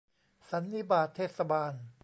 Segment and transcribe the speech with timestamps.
[0.49, 1.73] สันนิบาตเทศบาล